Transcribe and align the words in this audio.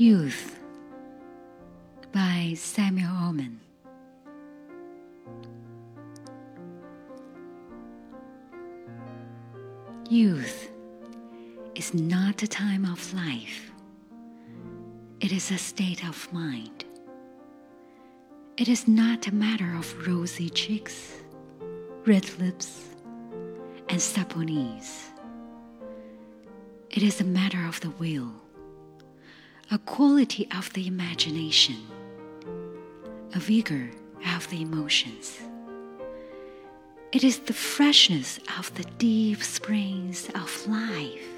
Youth 0.00 0.58
by 2.10 2.54
Samuel 2.56 3.10
Ullman. 3.10 3.60
Youth 10.08 10.70
is 11.74 11.92
not 11.92 12.42
a 12.42 12.48
time 12.48 12.86
of 12.86 13.12
life, 13.12 13.70
it 15.20 15.32
is 15.32 15.50
a 15.50 15.58
state 15.58 16.02
of 16.08 16.32
mind. 16.32 16.86
It 18.56 18.68
is 18.68 18.88
not 18.88 19.26
a 19.26 19.34
matter 19.34 19.76
of 19.76 20.06
rosy 20.06 20.48
cheeks, 20.48 21.12
red 22.06 22.26
lips, 22.38 22.88
and 23.90 24.00
supple 24.00 24.40
knees. 24.40 25.10
It 26.88 27.02
is 27.02 27.20
a 27.20 27.24
matter 27.24 27.66
of 27.66 27.78
the 27.82 27.90
will, 27.90 28.32
a 29.72 29.78
quality 29.78 30.48
of 30.56 30.72
the 30.72 30.88
imagination, 30.88 31.76
a 33.34 33.38
vigor 33.38 33.88
of 34.34 34.50
the 34.50 34.62
emotions. 34.62 35.38
It 37.12 37.22
is 37.22 37.38
the 37.38 37.52
freshness 37.52 38.40
of 38.58 38.74
the 38.74 38.82
deep 38.98 39.44
springs 39.44 40.28
of 40.34 40.66
life. 40.66 41.28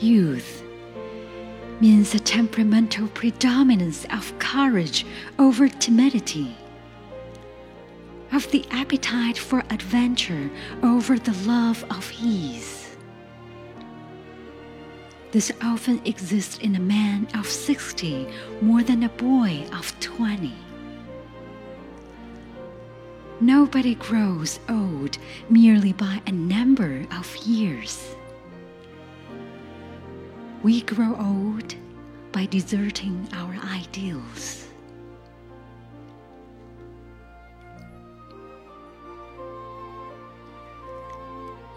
Youth 0.00 0.64
means 1.80 2.12
a 2.12 2.18
temperamental 2.18 3.06
predominance 3.08 4.06
of 4.06 4.36
courage 4.40 5.06
over 5.38 5.68
timidity, 5.68 6.56
of 8.32 8.50
the 8.50 8.66
appetite 8.72 9.38
for 9.38 9.62
adventure 9.70 10.50
over 10.82 11.16
the 11.16 11.36
love 11.46 11.84
of 11.90 12.10
ease. 12.20 12.81
This 15.32 15.50
often 15.62 15.98
exists 16.04 16.58
in 16.58 16.76
a 16.76 16.80
man 16.80 17.26
of 17.34 17.46
60 17.46 18.28
more 18.60 18.82
than 18.82 19.02
a 19.02 19.08
boy 19.08 19.64
of 19.72 19.98
20. 19.98 20.52
Nobody 23.40 23.94
grows 23.94 24.60
old 24.68 25.16
merely 25.48 25.94
by 25.94 26.20
a 26.26 26.32
number 26.32 27.06
of 27.16 27.34
years. 27.38 28.14
We 30.62 30.82
grow 30.82 31.16
old 31.16 31.76
by 32.30 32.44
deserting 32.44 33.26
our 33.32 33.56
ideals. 33.72 34.68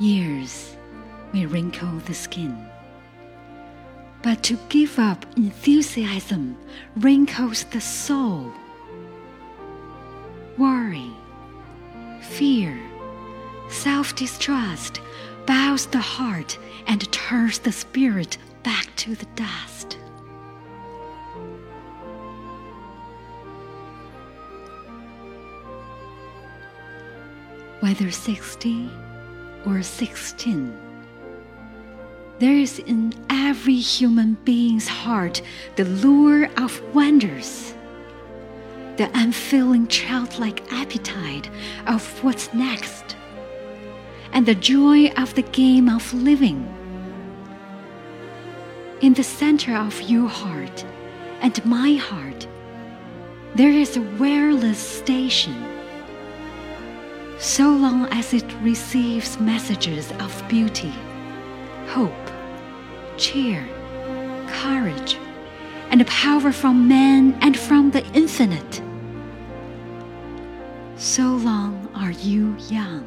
Years 0.00 0.76
may 1.32 1.46
wrinkle 1.46 1.98
the 2.04 2.14
skin, 2.14 2.68
but 4.24 4.42
to 4.42 4.58
give 4.70 4.98
up 4.98 5.26
enthusiasm 5.36 6.56
wrinkles 6.96 7.64
the 7.64 7.80
soul. 7.80 8.50
Worry 10.56 11.12
fear, 12.24 12.80
self 13.68 14.16
distrust 14.16 15.00
bows 15.46 15.86
the 15.86 15.98
heart 15.98 16.58
and 16.86 17.10
turns 17.12 17.58
the 17.58 17.70
spirit 17.70 18.38
back 18.62 18.88
to 18.96 19.14
the 19.14 19.26
dust. 19.36 19.98
Whether 27.80 28.10
60 28.10 28.90
or 29.66 29.82
16, 29.82 30.83
there 32.38 32.56
is 32.56 32.78
in 32.80 33.12
every 33.30 33.76
human 33.76 34.36
being's 34.44 34.88
heart 34.88 35.40
the 35.76 35.84
lure 35.84 36.48
of 36.56 36.82
wonders 36.94 37.74
the 38.96 39.10
unfailing 39.14 39.88
childlike 39.88 40.62
appetite 40.72 41.50
of 41.86 42.22
what's 42.22 42.52
next, 42.54 43.16
and 44.32 44.46
the 44.46 44.54
joy 44.54 45.08
of 45.16 45.34
the 45.34 45.42
game 45.42 45.88
of 45.88 46.14
living. 46.14 46.68
In 49.00 49.14
the 49.14 49.24
center 49.24 49.76
of 49.76 50.00
your 50.02 50.28
heart 50.28 50.84
and 51.40 51.64
my 51.64 51.94
heart, 51.94 52.46
there 53.56 53.70
is 53.70 53.96
a 53.96 54.02
wireless 54.18 54.78
station. 54.78 55.54
So 57.38 57.68
long 57.70 58.06
as 58.12 58.32
it 58.32 58.46
receives 58.62 59.40
messages 59.40 60.10
of 60.12 60.48
beauty, 60.48 60.92
hope, 61.94 62.30
cheer, 63.16 63.64
courage, 64.48 65.16
and 65.90 66.04
power 66.08 66.50
from 66.50 66.88
man 66.88 67.38
and 67.40 67.56
from 67.56 67.92
the 67.92 68.04
infinite. 68.06 68.82
So 70.96 71.22
long 71.22 71.88
are 71.94 72.10
you 72.10 72.56
young. 72.68 73.06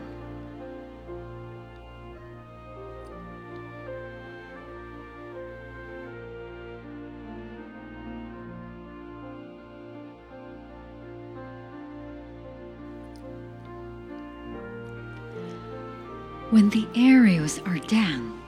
When 16.51 16.69
the 16.69 16.87
aerials 16.95 17.59
are 17.65 17.79
down, 17.79 18.46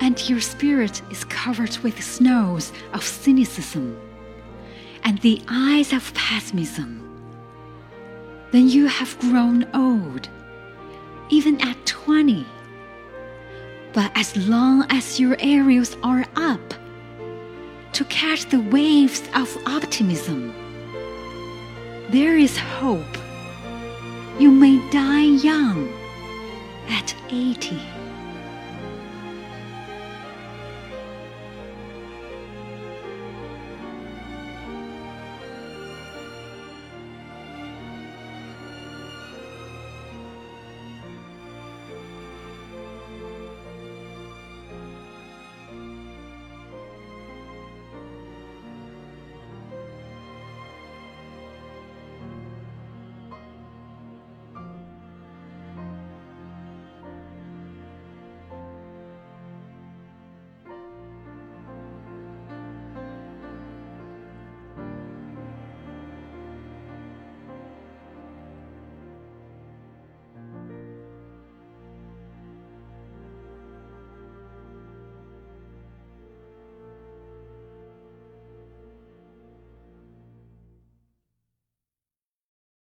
and 0.00 0.28
your 0.28 0.40
spirit 0.40 1.02
is 1.10 1.24
covered 1.24 1.76
with 1.78 2.02
snows 2.02 2.72
of 2.92 3.04
cynicism 3.04 3.96
and 5.04 5.18
the 5.20 5.40
eyes 5.48 5.92
of 5.92 6.12
pessimism, 6.14 7.00
then 8.52 8.68
you 8.68 8.86
have 8.86 9.18
grown 9.18 9.66
old, 9.74 10.28
even 11.28 11.60
at 11.60 11.76
20. 11.86 12.46
But 13.92 14.10
as 14.14 14.36
long 14.36 14.86
as 14.90 15.20
your 15.20 15.36
aerials 15.38 15.96
are 16.02 16.24
up, 16.36 16.74
to 17.92 18.04
catch 18.06 18.46
the 18.46 18.60
waves 18.60 19.22
of 19.34 19.56
optimism, 19.66 20.52
there 22.10 22.36
is 22.36 22.56
hope. 22.58 23.18
You 24.38 24.50
may 24.50 24.78
die 24.90 25.22
young 25.22 25.88
at 26.88 27.14
80. 27.28 27.80